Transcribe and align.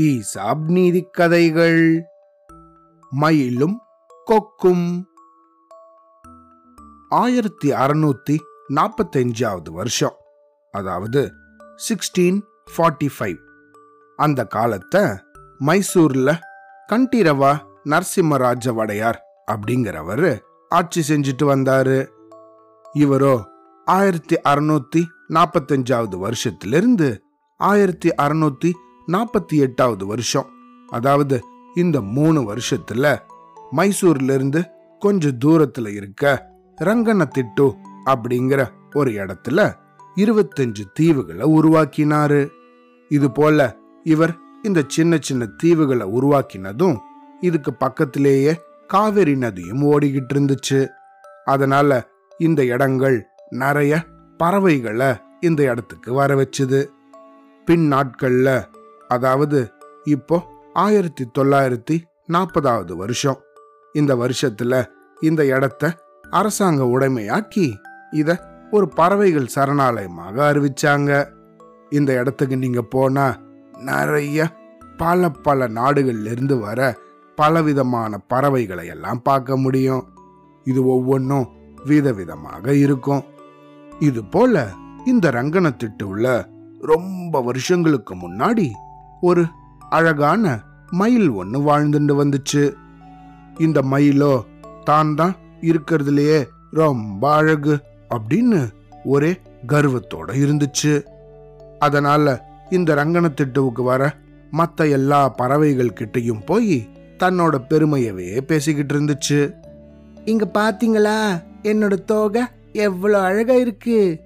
ESAB 0.00 0.64
நீதி 0.66 1.06
கதைகள். 1.10 2.02
மயிலும் 3.10 3.80
கொக்கும். 4.26 5.08
ஆயிரத்தி 7.08 7.70
அறுநூத்தி 7.70 8.36
நாற்பத்தஞ்சாவது 8.68 9.70
வருஷம். 9.70 10.16
அதாவது 10.70 11.32
சிக்ஸ்டீன் 11.88 12.40
ஃபார்ட்டி 12.76 13.08
ஃபைவ் 13.18 13.36
அந்த 14.16 14.46
காலத்தை 14.46 15.02
மைசூர்ல 15.60 16.38
கண்டிரவா 16.92 17.58
நரசிம்மராஜ 17.84 18.74
வடையார் 18.74 19.22
அப்படிங்கிறவர் 19.52 20.38
ஆட்சி 20.68 21.14
செஞ்சுட்டு 21.14 21.42
வந்தாரு. 21.42 22.08
இவரோ 22.92 23.48
ஆயிரத்தி 23.84 24.36
அறுநூத்தி 24.48 25.04
நாற்பத்தஞ்சாவது 25.28 26.16
வருஷத்திலிருந்து 26.18 27.26
ஆயிரத்தி 27.60 28.10
அறுநூத்தி 28.22 28.72
நாற்பத்தி 29.06 29.54
எட்டாவது 29.54 30.06
வருஷம். 30.06 30.46
அதாவது 30.88 31.42
இந்த 31.74 32.00
மூணு 32.00 32.54
வருஷத்துல 32.54 33.18
மைசூர்ல 33.76 34.34
இருந்து 34.34 34.64
கொஞ்சம் 34.98 35.38
தூரத்துல 35.44 35.88
இருக்க 35.88 36.50
ரங்கனத்திட்டு 36.80 37.74
அப்படிங்கிற 38.06 38.68
ஒரு 38.94 39.10
இடத்துல 39.10 39.72
இருபத்தஞ்சு 40.16 40.84
தீவுகளை 41.00 41.44
உருவாக்கினாரு. 41.58 42.48
இது 43.08 43.30
போல 43.30 43.76
இவர் 44.04 44.36
இந்த 44.62 44.84
சின்ன 44.86 45.18
சின்ன 45.20 45.48
தீவுகளை 45.62 46.06
உருவாக்கினதும் 46.20 46.96
இதுக்கு 47.40 47.74
பக்கத்திலேயே 47.74 48.60
காவேரி 48.86 49.36
நதியும் 49.36 49.82
ஓடிக்கிட்டு 49.82 50.34
இருந்துச்சு. 50.34 50.88
அதனால 51.44 52.08
இந்த 52.38 52.64
இடங்கள் 52.64 53.26
நிறைய 53.50 54.04
பறவைகளை 54.36 55.14
இந்த 55.40 55.62
இடத்துக்கு 55.62 56.12
வர 56.12 56.34
வச்சுது 56.34 56.86
பின் 57.68 57.92
நாட்கள்ல 57.92 58.64
அதாவது 59.08 59.72
இப்போ 60.04 60.36
ஆயிரத்தி 60.72 61.24
தொள்ளாயிரத்தி 61.38 61.96
நாற்பதாவது 62.28 62.96
வருஷம். 62.96 63.38
இந்த 63.92 64.14
வருஷத்துல 64.14 64.84
இந்த 65.20 65.46
இடத்த 65.46 65.94
அரசாங்க 66.30 66.84
உடைமையாக்கி 66.84 67.74
இத 68.10 68.38
ஒரு 68.70 68.88
பறவைகள் 68.88 69.48
சரணாலயமாக 69.54 70.36
அறிவிச்சாங்க. 70.50 71.28
இந்த 71.90 72.12
இடத்துக்கு 72.12 72.56
நீங்க 72.56 72.82
போனா 72.82 73.36
நிறைய 73.78 74.48
பல 74.96 75.28
பல 75.28 75.68
நாடுகள்ல 75.68 76.30
இருந்து 76.30 76.58
வர 76.58 76.98
பலவிதமான 77.34 78.18
பறவைகளை 78.18 78.86
எல்லாம் 78.86 79.22
பார்க்க 79.22 79.56
முடியும். 79.56 80.08
இது 80.64 80.86
ஒவ்வொன்றும் 80.86 81.48
விதவிதமாக 81.84 82.68
இருக்கும். 82.68 83.24
இது 83.98 84.24
போல 84.24 84.68
இந்த 85.04 85.30
ரங்கனத்திட்டுள்ள 85.30 86.56
ரொம்ப 86.80 87.40
வருஷங்களுக்கு 87.40 88.14
முன்னாடி 88.14 88.70
ஒரு 89.20 89.44
அழகான 89.90 90.60
மயில் 90.90 91.30
ஒன்று 91.30 91.60
வாழ்ந்துட்டு 91.60 92.24
வந்துச்சு. 92.24 92.74
இந்த 93.58 93.82
மயிலோ 93.82 94.44
தான் 94.84 95.14
தான் 95.14 95.36
இருக்கிறதுலயே 95.60 96.48
ரொம்ப 96.70 97.32
அழகு 97.34 97.78
அப்படின்னு 98.08 98.72
ஒரே 99.04 99.40
கர்வத்தோட 99.66 100.26
இருந்துச்சு. 100.26 101.02
அதனால 101.78 102.44
இந்த 102.70 102.94
ரங்கனத்திட்டுவுக்கு 102.94 103.82
வர 103.82 104.14
மற்ற 104.50 104.86
எல்லா 104.86 105.28
பறவைகள் 105.28 105.96
கிட்டையும் 106.00 106.44
போய் 106.44 106.88
தன்னோட 107.18 107.64
பெருமையவே 107.68 108.40
பேசிக்கிட்டு 108.40 109.00
இருந்துச்சு. 109.00 109.54
இங்க 110.24 110.50
பாத்தீங்களா? 110.54 111.42
என்னோட 111.62 112.04
தோகை 112.04 112.42
எவ்வளோ 112.72 113.20
அழகா 113.20 113.54
இருக்கு. 113.54 114.20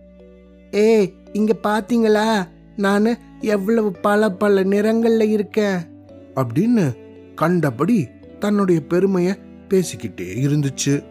ஏய் 0.71 1.22
இங்க 1.33 1.57
பாத்தீங்களா? 1.63 2.49
நான் 2.77 3.41
எவ்வளவு 3.41 3.93
பல 3.93 4.31
பல 4.31 4.65
நிறங்கள்ல 4.65 5.21
இருக்கேன். 5.21 6.07
அப்படின்னு 6.35 6.97
கண்டபடி 7.35 8.09
தன்னுடைய 8.39 8.83
பெருமைய 8.89 9.37
பேசிக்கிட்டே 9.69 10.35
இருந்துச்சு. 10.35 11.05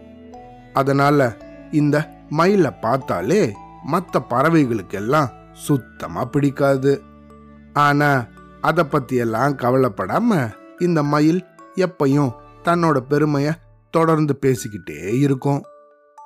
அதனால 0.73 1.37
இந்த 1.71 2.09
மயிலை 2.29 2.71
பார்த்தாலே 2.71 3.53
மற்ற 3.83 4.25
பறவைகளுக்கெல்லாம் 4.29 5.29
சுத்தமா 5.53 6.25
பிடிக்காது. 6.25 7.01
ஆனா 7.73 8.27
அதை 8.61 8.83
பற்றியெல்லாம் 8.83 9.55
கவலைப்படாமல் 9.55 10.37
கவலைப்படாம 10.37 10.81
இந்த 10.81 11.03
மயில் 11.03 11.45
எப்பையும் 11.75 12.31
தன்னோட 12.63 12.97
பெருமைய 13.09 13.51
தொடர்ந்து 13.89 14.39
பேசிக்கிட்டே 14.41 15.19
இருக்கும். 15.19 15.63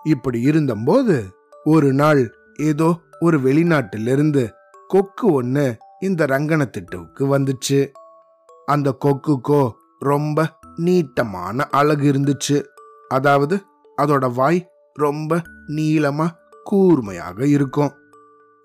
இப்படி 0.03 0.42
இருந்தபோது 0.42 1.24
ஒரு 1.64 1.94
நாள் 1.94 2.36
ஏதோ 2.58 2.98
ஒரு 3.20 3.40
வெளிநாட்டிலிருந்து 3.40 4.50
கொக்கு 4.88 5.31
ஒன்று 5.31 5.78
இந்த 6.00 6.26
ரங்கனத்திட்டுவுக்கு 6.26 7.20
வந்துச்சு. 7.20 7.92
அந்த 8.66 8.98
கொக்குக்கோ 9.06 9.72
ரொம்ப 10.00 10.58
நீட்டமான 10.76 11.58
அழகு 11.58 12.12
இருந்துச்சு. 12.12 12.64
அதாவது 13.08 13.62
அதோட 14.02 14.34
வாய் 14.34 14.72
ரொம்ப 14.94 15.42
நீளமா 15.68 16.28
கூர்மையாக 16.64 17.48
இருக்கும். 17.48 17.92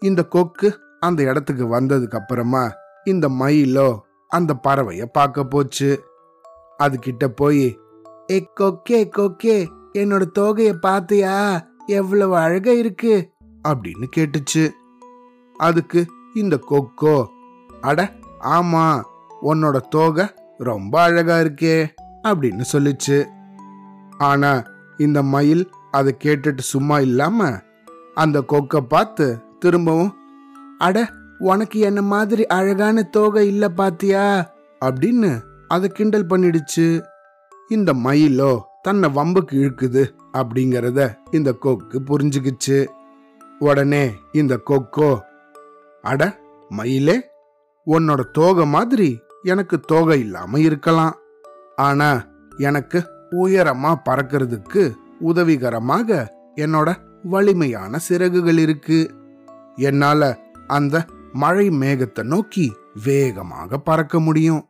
இந்த 0.01 0.25
கொக்கு 0.25 0.81
அந்த 1.01 1.23
இடத்துக்கு 1.23 1.67
வந்ததுக்கு 1.67 2.17
அப்புறமா 2.17 2.73
இந்த 3.05 3.29
மயிலோ 3.29 3.99
அந்த 4.29 4.61
பறவைய 4.69 5.05
பார்க்க 5.13 5.45
போச்சு. 5.45 6.05
அது 6.77 6.99
கிட்ட 6.99 7.29
போய் 7.29 7.79
ஏ 8.31 8.51
கொக்கே 8.61 9.09
கொக்கே 9.17 9.67
என்னோட 9.93 10.25
தோகைய 10.39 10.73
பாத்தியா 10.73 11.69
எவ்வளவு 11.87 12.37
அழகா 12.37 12.71
இருக்கு. 12.71 13.30
அப்படின்னு 13.69 14.07
கேட்டுச்சு. 14.17 14.71
அதுக்கு 15.57 16.07
இந்த 16.35 16.61
கொக்கோ. 16.71 17.27
அட 17.81 18.13
ஆமா 18.41 19.03
உன்னோட 19.43 19.81
தோகை 19.81 20.27
ரொம்ப 20.59 21.03
அழகா 21.03 21.39
இருக்கே 21.39 21.89
அப்படின்னு 22.23 22.65
சொல்லிச்சு. 22.73 23.27
ஆனா 24.19 24.63
இந்த 24.97 25.23
மயில் 25.23 25.71
அதை 25.91 26.17
கேட்டுட்டு 26.25 26.59
சும்மா 26.59 26.99
இல்லாம 26.99 27.61
அந்த 28.15 28.45
கொக்கை 28.49 28.81
பார்த்து 28.81 29.43
திரும்பவும் 29.59 30.15
அட 30.79 31.11
உனக்கு 31.39 31.81
என்ன 31.81 32.03
மாதிரி 32.03 32.47
அழகான 32.47 33.03
தோகை 33.03 33.47
இல்ல 33.47 33.69
பாத்தியா? 33.69 34.53
அப்படின்னு 34.85 35.41
அதை 35.69 35.89
கிண்டல் 35.89 36.27
பண்ணிடுச்சு. 36.27 37.03
இந்த 37.69 37.93
மயிலோ 37.93 38.61
தன்னை 38.83 39.11
வம்புக்கு 39.15 39.51
இழுக்குது 39.51 40.15
அப்படிங்கறத 40.33 41.15
இந்த 41.31 41.53
கொக்கு 41.53 42.01
புரிஞ்சுக்கிச்சு. 42.01 42.89
உடனே 43.61 44.05
இந்த 44.33 44.55
கொக்கோ. 44.71 45.11
அட 46.03 46.23
மயிலே 46.69 47.17
உன்னோட 47.87 48.21
தோகை 48.31 48.67
மாதிரி 48.67 49.09
எனக்கு 49.43 49.81
தோகை 49.81 50.21
இல்லாம 50.21 50.59
இருக்கலாம். 50.59 51.15
ஆனா 51.77 52.11
எனக்கு 52.59 52.99
உயரமா 53.31 53.91
பறக்கிறதுக்கு 54.09 54.83
உதவிகரமாக 55.21 56.27
என்னோட 56.57 56.89
வலிமையான 57.25 57.99
சிறகுகள் 57.99 58.59
இருக்கு. 58.59 59.01
என்னால 59.77 60.39
அந்த 60.67 61.05
மழை 61.33 61.67
மேகத்தை 61.71 62.23
நோக்கி 62.23 62.67
வேகமாக 63.05 63.79
பறக்க 63.79 64.21
முடியும். 64.21 64.63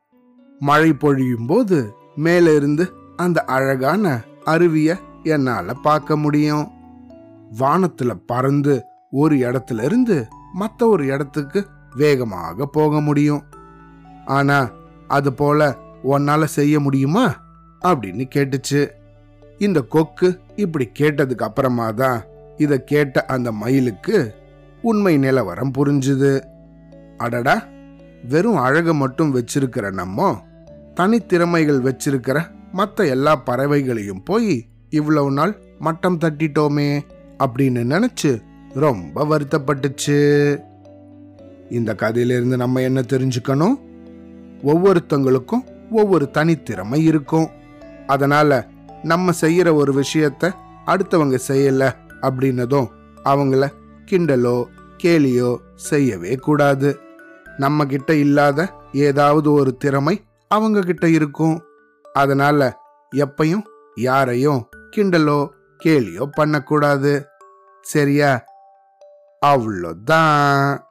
மழை 0.58 0.92
பொழியும் 0.92 1.46
போது 1.46 1.78
மேலிருந்து 2.14 2.84
அந்த 3.16 3.44
அழகான 3.44 4.04
அருவிய 4.44 4.98
என்னால 5.22 5.74
பார்க்க 5.74 6.16
முடியும். 6.16 6.66
வானத்துல 7.58 8.14
பறந்து 8.26 8.84
ஒரு 9.10 9.36
இடத்துல 9.36 9.82
இருந்து 9.82 10.26
மற்ற 10.54 10.88
ஒரு 10.88 11.06
இடத்துக்கு 11.06 11.66
வேகமாக 11.96 12.66
போக 12.66 13.00
முடியும். 13.00 13.42
ஆனா 14.24 14.70
அது 15.08 15.32
போல 15.32 15.76
உன்னால 16.04 16.44
செய்ய 16.44 16.80
முடியுமா? 16.80 17.42
அப்படின்னு 17.82 18.28
கேட்டுச்சு. 18.34 18.88
இந்த 19.58 19.82
கொக்கு 19.82 20.40
இப்படி 20.56 20.90
கேட்டதுக்கு 20.98 21.42
அப்புறமா 21.42 21.90
தான் 21.90 22.22
இதை 22.56 22.84
கேட்ட 22.84 23.24
அந்த 23.24 23.52
மயிலுக்கு 23.52 24.34
உண்மை 24.82 25.18
நிலவரம் 25.18 25.72
புரிஞ்சுது. 25.78 26.40
அடடா! 27.16 27.62
வெறும் 28.28 28.56
அழகை 28.56 28.94
மட்டும் 28.94 29.34
வச்சிருக்கிற 29.34 29.92
நம்ம 29.92 30.42
தனித்திறமைகள் 30.94 31.80
வச்சிருக்கிற 31.80 32.46
மற்ற 32.72 33.06
எல்லா 33.06 33.42
பறவைகளையும் 33.46 34.24
போய் 34.24 34.66
இவ்வளவு 34.90 35.30
நாள் 35.30 35.58
மட்டம் 35.78 36.18
தட்டிட்டோமே. 36.18 37.00
அப்படின்னு 37.40 37.82
நினைச்சு 37.92 38.42
ரொம்ப 38.74 39.24
வருத்தப்பட்டுச்சு. 39.24 40.18
இந்த 41.70 41.94
கதையிலிருந்து 41.94 42.56
நம்ம 42.56 42.80
என்ன 42.80 43.00
தெரிஞ்சுக்கணும்? 43.00 43.80
ஒவ்வொருத்தங்களுக்கும் 44.64 45.64
ஒவ்வொரு 45.90 46.28
தனித்திறமை 46.32 46.94
இருக்கும். 46.94 47.48
அதனால 48.06 48.68
நம்ம 49.02 49.32
செய்யற 49.40 49.74
ஒரு 49.74 49.92
விஷயத்த 49.92 50.50
அடுத்தவங்க 50.86 51.38
செய்யல 51.48 51.92
அப்படின்னதும் 52.22 52.88
அவங்கள 53.24 53.68
கிண்டலோ 54.10 54.64
கேலியோ 55.02 55.56
செய்யவே 55.74 56.34
கூடாது. 56.34 56.98
நம்ம 57.56 57.86
கிட்ட 57.86 58.14
இல்லாத 58.14 58.68
ஏதாவது 58.92 59.52
ஒரு 59.52 59.76
திறமை 59.76 60.22
அவங்க 60.48 60.80
கிட்ட 60.80 61.08
இருக்கும். 61.08 61.62
அதனால 62.12 62.78
எப்பையும் 63.16 63.62
யாரையும் 63.94 64.68
கிண்டலோ 64.96 65.48
கேலியோ 65.84 66.26
பண்ணக்கூடாது. 66.32 67.26
சரியா? 67.80 68.44
அவ்வளோதான். 69.46 70.89